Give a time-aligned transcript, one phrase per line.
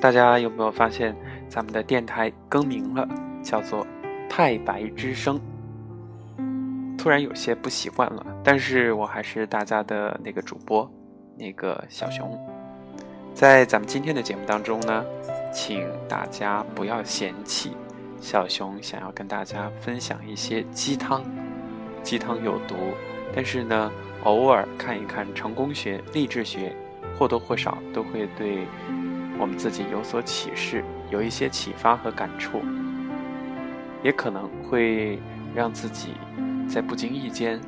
[0.00, 1.14] 大家有没有发现
[1.48, 3.08] 咱们的电台更名了，
[3.42, 3.86] 叫做
[4.28, 5.40] 太白之声？
[6.96, 10.88] 突然有些不习惯了，但是我还是大家的那个主播，
[11.36, 12.38] 那个小熊。
[13.34, 15.04] 在咱们今天的节目当中呢，
[15.52, 17.72] 请大家不要嫌弃
[18.20, 21.24] 小熊想要跟大家分享一些鸡汤，
[22.02, 22.74] 鸡汤有毒，
[23.34, 23.90] 但是呢，
[24.24, 26.74] 偶尔看一看成功学、励志学，
[27.16, 28.66] 或多或少都会对
[29.38, 32.60] 我们自己有所启示，有一些启发和感触，
[34.02, 35.18] 也可能会
[35.54, 36.08] 让自己
[36.68, 37.60] 在不经意间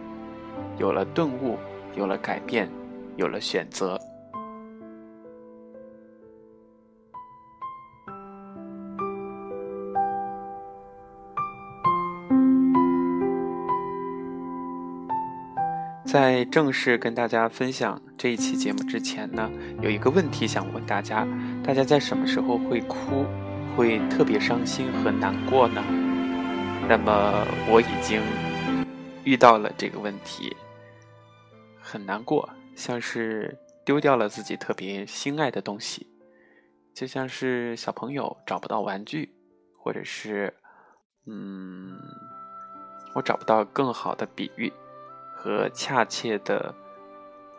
[0.79, 1.57] 有了顿悟，
[1.95, 2.69] 有了改变，
[3.17, 3.99] 有了选择。
[16.07, 19.49] 在正式跟大家分享这一期节目之前呢，
[19.81, 21.25] 有一个问题想问大家：
[21.63, 23.25] 大家在什么时候会哭，
[23.77, 25.83] 会特别伤心和难过呢？
[26.89, 28.21] 那么我已经
[29.25, 30.57] 遇到了这个问题，
[31.81, 36.07] 很难过，像是丢掉了自己特别心爱的东西，
[36.95, 39.33] 就像是小朋友找不到玩具，
[39.79, 40.53] 或者是，
[41.27, 41.97] 嗯，
[43.15, 44.73] 我找不到更好的比喻。
[45.43, 46.75] 和恰切的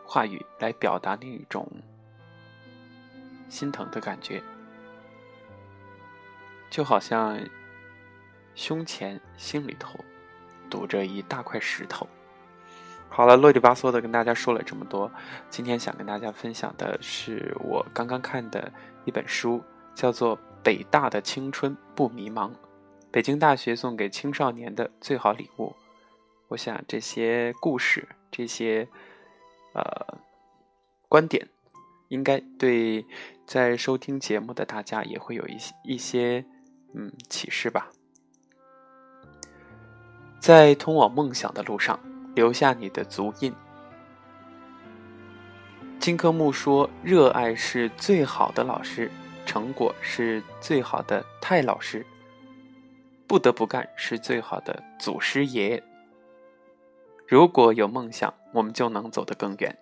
[0.06, 1.66] 话语来表达那一种
[3.52, 4.42] 心疼的感觉，
[6.70, 7.38] 就好像
[8.54, 10.02] 胸前、心里头
[10.70, 12.08] 堵着一大块石头。
[13.10, 15.12] 好了，啰里吧嗦的跟大家说了这么多，
[15.50, 18.72] 今天想跟大家分享的是我刚刚看的
[19.04, 19.62] 一本书，
[19.94, 22.48] 叫做《北大的青春不迷茫》，
[23.10, 25.76] 北京大学送给青少年的最好礼物。
[26.48, 28.88] 我想这些故事，这些
[29.74, 30.18] 呃
[31.06, 31.46] 观点，
[32.08, 33.04] 应该对
[33.52, 36.42] 在收听节目的大家也会有一些一些
[36.94, 37.90] 嗯启示吧。
[40.40, 42.00] 在通往梦想的路上，
[42.34, 43.52] 留下你的足印。
[46.00, 49.10] 金科木说：“热爱是最好的老师，
[49.44, 52.06] 成果是最好的太老师，
[53.26, 55.82] 不得不干是最好的祖师爷。”
[57.28, 59.76] 如果有梦想，我们就能走得更远。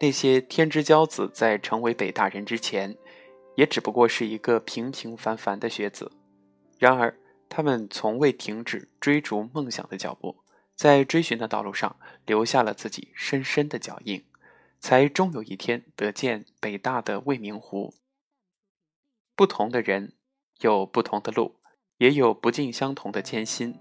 [0.00, 2.96] 那些天之骄子在成为北大人之前，
[3.58, 6.12] 也只不过是一个平平凡凡的学子。
[6.78, 10.44] 然而，他们从未停止追逐梦想的脚步，
[10.76, 14.24] 在追寻的道路上留下了自己深深的脚印，
[14.78, 17.92] 才终有一天得见北大的未名湖。
[19.34, 20.12] 不同的人
[20.60, 21.56] 有不同的路，
[21.96, 23.76] 也有不尽相同的艰辛，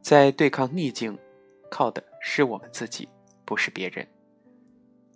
[0.00, 1.18] 在对抗逆境。
[1.70, 3.06] 靠的是我们自己，
[3.44, 4.08] 不是别人。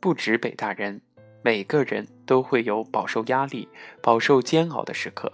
[0.00, 1.00] 不止北大人，
[1.42, 3.68] 每个人都会有饱受压力、
[4.00, 5.32] 饱受煎熬的时刻。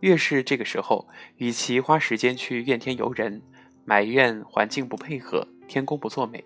[0.00, 3.42] 越是这个时候，与其花时间去怨天尤人、
[3.84, 6.44] 埋怨环境不配合、天公不作美，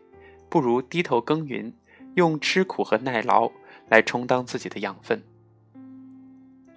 [0.49, 1.73] 不如低头耕耘，
[2.15, 3.51] 用吃苦和耐劳
[3.89, 5.23] 来充当自己的养分。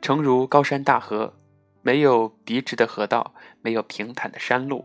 [0.01, 1.33] 诚如高山大河，
[1.81, 4.83] 没有笔直的河道，没有平坦的山路。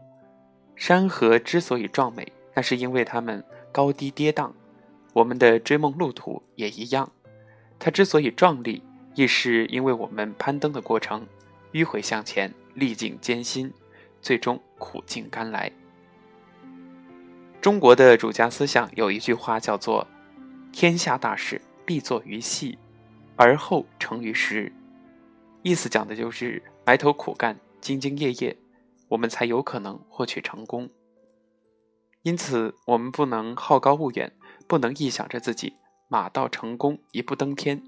[0.76, 2.32] 山河之所以壮美。
[2.52, 4.50] 那是因为他们高低跌宕，
[5.12, 7.10] 我们的追梦路途也一样。
[7.80, 8.82] 它之所以壮丽，
[9.14, 11.26] 亦是因为我们攀登的过程
[11.72, 13.72] 迂回向前，历尽艰辛，
[14.20, 15.72] 最终苦尽甘来。
[17.60, 20.06] 中国的儒家思想有一句话叫做
[20.72, 22.78] ：“天下大事必作于细，
[23.36, 24.70] 而后成于实。”
[25.62, 28.56] 意思讲的就是埋头苦干、兢兢业业，
[29.08, 30.88] 我们才有可能获取成功。
[32.22, 34.32] 因此，我们不能好高骛远，
[34.66, 35.76] 不能臆想着自己
[36.10, 37.81] 马到成功、一步登天。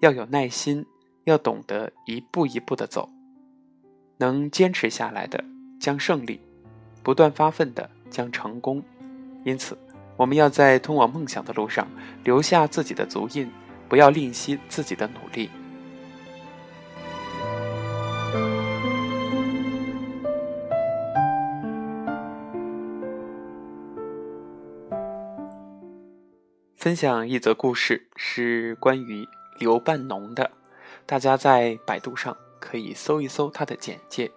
[0.00, 0.84] 要有耐心，
[1.22, 3.08] 要懂得一步一步的走。
[4.18, 5.42] 能坚持下来的
[5.80, 6.40] 将胜利，
[7.02, 8.82] 不断发奋的将成功。
[9.44, 9.78] 因此，
[10.16, 11.86] 我们要在通往梦想的路上
[12.24, 13.48] 留下自己的足印，
[13.88, 15.48] 不要吝惜自己的努力。
[26.84, 29.26] 分享一则故事，是关于
[29.58, 30.50] 刘半农的。
[31.06, 34.30] 大家在百度上可以搜一搜他的简介。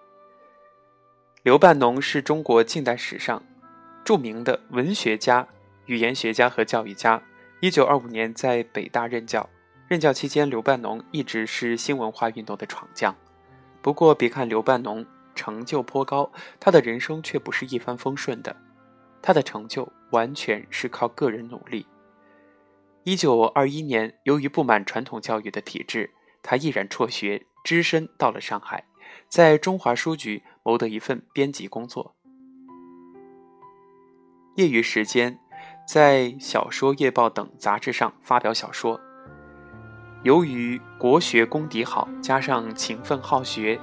[1.44, 3.44] 刘半农是中国近代史上
[4.06, 5.46] 著名的文学家、
[5.88, 7.22] 语言学家和教育家。
[7.60, 9.50] 一九二五年在北大任教，
[9.90, 13.14] 任教期间，刘半农一直是新文化运动的闯将。
[13.82, 15.06] 不过，别看刘半农
[15.36, 18.56] 成就颇高，他的人生却不是一帆风顺的。
[19.22, 21.86] 他的成就完全是靠个人努力。
[23.08, 26.12] 一九二一年，由于不满传统教育的体制，
[26.44, 28.84] 他毅然辍学，只身到了上海，
[29.30, 32.18] 在中华书局谋得一份编辑工作。
[34.58, 35.40] 业余时间，
[35.88, 39.00] 在小说月报等杂志上发表小说。
[40.24, 43.80] 由于国学功底好，加上勤奋好学，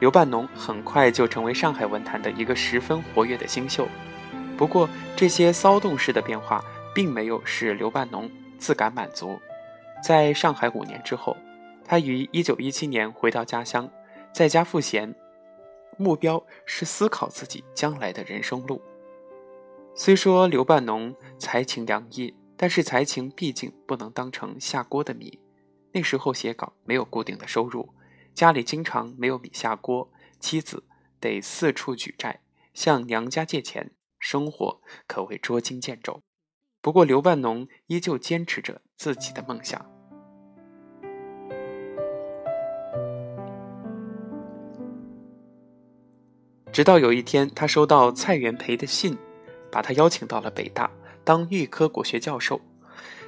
[0.00, 3.86] 刘半农很快就成为上海文坛的一个十分活跃的新秀。
[4.56, 6.60] 不过，这些骚动式的变化
[6.92, 8.28] 并没有使刘半农
[8.58, 9.38] 自感满足。
[10.02, 11.36] 在上海五年之后，
[11.84, 13.90] 他于一九一七年回到家乡，
[14.32, 15.14] 在家赋闲，
[15.96, 18.82] 目标是思考自己将来的人生路。
[19.94, 25.40] 虽说刘半农才情洋溢，但是才情毕竟不能当成下锅的米。
[25.92, 27.94] 那时候写稿没有固定的收入，
[28.34, 30.10] 家里经常没有米下锅，
[30.40, 30.84] 妻子
[31.20, 32.40] 得四处举债，
[32.74, 36.20] 向娘家借钱，生活可谓捉襟见肘。
[36.84, 39.82] 不过刘半农依旧坚持着自己的梦想。
[46.70, 49.16] 直到有一天，他收到蔡元培的信。
[49.72, 50.88] 把他邀请到了北大
[51.24, 52.60] 当预科国学教授，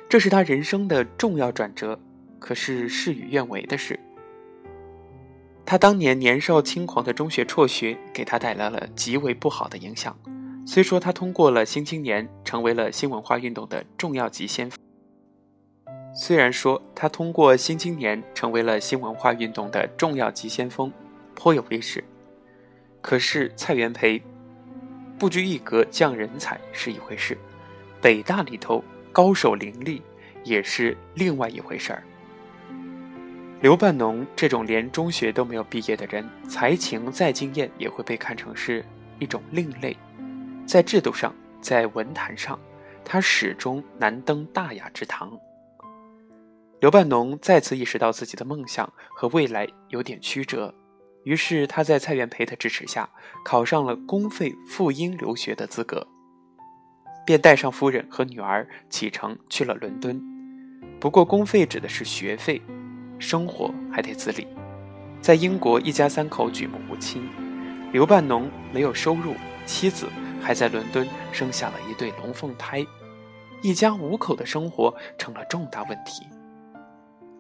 [0.08, 1.98] 这是他人生的重要转折。
[2.38, 3.98] 可是事与愿违的是，
[5.64, 10.16] 他当年年少轻狂的中学辍学，给他带来了极为不好的影响。
[10.68, 14.76] 虽说他通过了《新青年》，成为了新文化运动的重要急先锋。
[16.12, 20.92] 虽然说他通过《新青年》成为了新文化运动的重要急先锋，
[21.36, 22.02] 颇有威势。
[23.00, 24.20] 可是蔡元培。
[25.18, 27.38] 不拘一格降人才是一回事，
[28.02, 30.02] 北大里头高手林立
[30.44, 32.02] 也是另外一回事儿。
[33.62, 38.84] 刘半农这种连中学都没有毕业的人，才情再惊艳，也会被看成是
[39.18, 39.96] 一种另类。
[40.66, 42.58] 在制度上，在文坛上，
[43.04, 45.38] 他始终难登大雅之堂。
[46.80, 50.74] 刘半农再次意识到自己的梦想和未来有点曲折。
[51.24, 53.08] 于是他在蔡元培的支持下，
[53.44, 56.06] 考上了公费赴英留学的资格，
[57.24, 60.20] 便带上夫人和女儿启程去了伦敦。
[61.00, 62.60] 不过公费指的是学费，
[63.18, 64.46] 生活还得自理。
[65.20, 67.28] 在英国，一家三口举目无亲，
[67.92, 69.34] 刘半农没有收入，
[69.64, 70.06] 妻子
[70.40, 72.86] 还在伦敦生下了一对龙凤胎，
[73.62, 76.26] 一家五口的生活成了重大问题。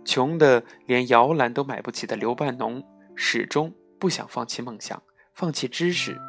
[0.04, 2.82] 穷的连摇篮都买不起的刘半农。
[3.18, 5.02] 始终不想放弃梦想，
[5.32, 6.20] 放弃知识。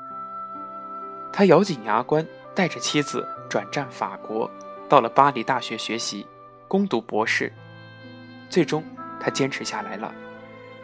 [1.34, 2.26] 他咬紧牙关，
[2.56, 4.50] 带着妻子转战法国，
[4.88, 6.26] 到了巴黎大学学习，
[6.70, 7.52] 攻读博士。
[8.50, 8.82] 最终，
[9.20, 10.16] 他坚持下来了。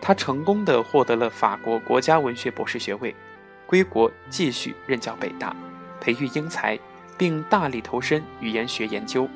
[0.01, 3.15] 他成功的获得了法国国家文学博士学位，
[3.65, 5.55] 归国继续任教北大，
[6.03, 6.77] 培育英才，
[7.17, 9.27] 并大力投身语言学研究。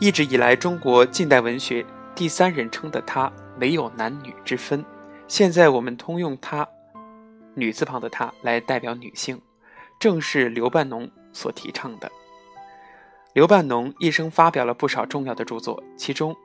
[0.00, 3.32] 一直以来，中国近代文学第三人称的他。
[3.60, 4.84] 没有男女之分，
[5.26, 6.64] 现在我们通用“她”
[7.54, 9.42] 女字旁的“她”来代表女性，
[9.98, 12.08] 正是刘半农所提倡的。
[13.32, 16.32] 刘半农一生发表了不少重要的著作，其中《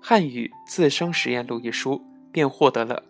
[0.00, 3.02] 汉语自生实验录》一书便获得了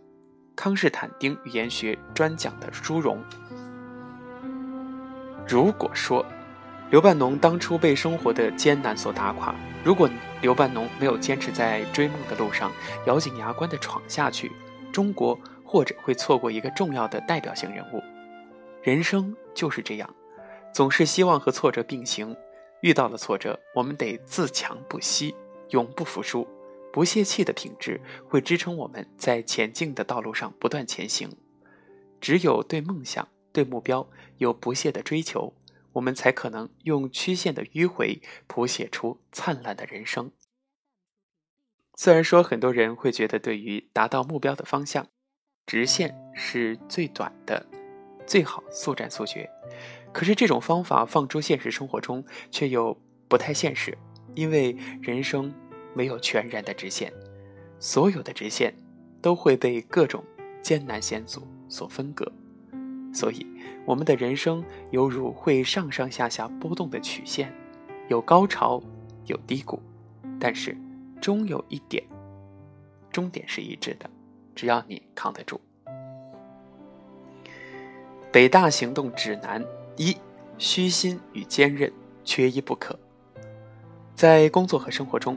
[0.57, 3.23] 康士坦丁语言学专奖的殊荣。
[5.49, 6.23] 如果说，
[6.91, 9.55] 刘半农当初被生活的艰难所打垮。
[9.83, 10.07] 如果
[10.43, 12.71] 刘半农没有坚持在追梦的路上，
[13.07, 14.53] 咬紧牙关的闯下去，
[14.93, 18.03] 中国或者会错过一个重要的代表性人物。
[18.83, 20.15] 人生就是这样，
[20.71, 22.37] 总是希望和挫折并行。
[22.83, 25.35] 遇到了挫折，我们得自强不息，
[25.71, 26.47] 永不服输。
[26.93, 31.31] 不泄气的品质会支撑我们在前进的道路上不断前行。
[32.21, 35.55] 只有对梦想、对目标有不懈的追求。
[35.95, 40.31] 我们才可能用曲线的迂回谱写出灿烂的人生。
[41.97, 45.09] 虽然说很多人会觉得，对于达到目标的方向，
[45.67, 47.67] 直线是最短的，
[48.27, 49.51] 最好速战速决。
[50.13, 53.97] 可是这种方法放诸现实生活中，却又不太现实，
[54.37, 55.53] 因为人生
[55.95, 57.13] 没有全然的直线，
[57.81, 58.73] 所有的直线
[59.21, 60.25] 都会被各种
[60.63, 62.31] 艰难险阻所分割。
[63.13, 63.47] 所以，
[63.85, 67.53] 我们的人生犹如会上上下下波动的曲线，
[68.09, 68.83] 有高潮，
[69.27, 69.81] 有低谷，
[70.39, 70.77] 但是
[71.21, 72.05] 终有一点，
[73.11, 74.09] 终点是一致的，
[74.55, 75.61] 只要你扛得住。
[78.31, 79.65] 北大行动指南
[79.97, 80.17] 一：
[80.59, 81.91] 虚心与坚韧
[82.25, 82.97] 缺一不可。
[84.15, 85.37] 在工作和生活中，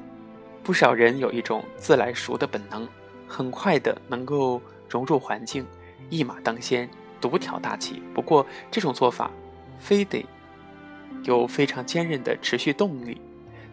[0.62, 2.88] 不少人有一种自来熟的本能，
[3.28, 5.66] 很快的能够融入环境，
[6.10, 6.88] 一马当先。
[7.22, 9.32] 独挑大旗，不过这种做法，
[9.78, 10.26] 非得
[11.24, 13.22] 有非常坚韧的持续动力，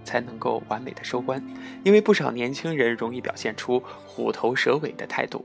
[0.05, 1.43] 才能够完美的收官。
[1.83, 5.45] 因为不少年轻人容易表现出虎头蛇尾的态度，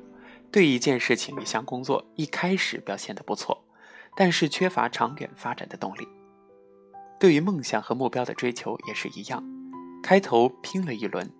[0.51, 3.63] 对一件事情、一项工作一开始表现的不错，
[4.15, 6.07] 但是缺乏长远发展的动力。
[7.19, 9.41] 对于梦想和目标的追求也是一样，
[10.03, 11.31] 开头拼了一轮，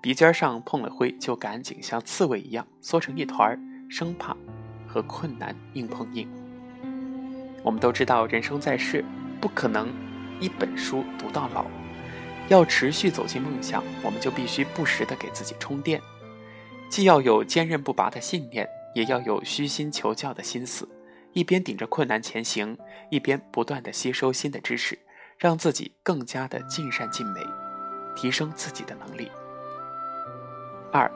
[0.00, 3.58] 鼻尖上碰了灰，就赶紧像刺猬一样缩成一团儿，
[3.90, 4.36] 生怕
[4.94, 6.28] 和困难硬碰硬。
[7.64, 9.04] 我们都知道，人生在世，
[9.40, 9.92] 不可能
[10.38, 11.66] 一本书读到老。
[12.46, 16.00] 要持续走进梦想，我们就必须不时的给自己充电，
[16.88, 20.88] 既要有坚韧不拔的信念，也要有虚心求教的心思。
[21.32, 22.78] 一边顶着困难前行，
[23.10, 24.96] 一边不断的吸收新的知识，
[25.36, 27.40] 让自己更加的尽善尽美，
[28.14, 29.28] 提升自己的能力。
[30.92, 31.10] 二，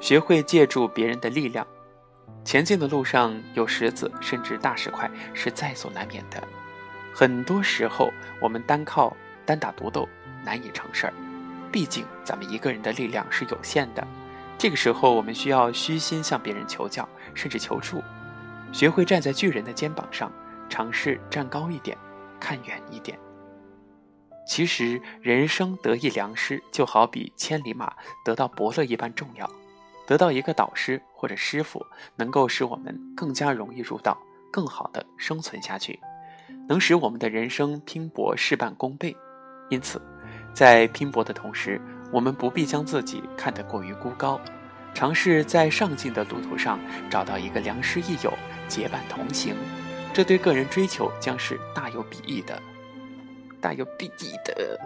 [0.00, 1.66] 学会借助别人的力量，
[2.44, 6.42] 前进的路上有石子，甚至大石块是在所难免的。
[7.14, 10.08] 很多时候，我们单靠单打独斗
[10.44, 11.12] 难以成事儿，
[11.70, 14.06] 毕竟咱们一个人的力量是有限的。
[14.56, 18.02] 这个时候，我们需要虚心向别人求教，甚至求助。
[18.72, 20.30] 学会站在巨人的肩膀上，
[20.68, 21.96] 尝试站高一点，
[22.38, 23.18] 看远一点。
[24.46, 27.92] 其实，人生得一良师，就好比千里马
[28.24, 29.50] 得到伯乐一般重要。
[30.10, 31.86] 得到一个导师或者师傅，
[32.16, 34.18] 能够使我们更加容易入道，
[34.50, 36.00] 更好的生存下去，
[36.68, 39.16] 能使我们的人生拼搏事半功倍。
[39.68, 40.02] 因此，
[40.52, 41.80] 在拼搏的同时，
[42.12, 44.40] 我们不必将自己看得过于孤高。
[44.92, 48.36] 尝试在上进的路途上找到一个良师益友，
[48.66, 49.54] 结伴同行，
[50.12, 52.60] 这对个人追求将是大有裨益的，
[53.60, 54.76] 大有裨益的。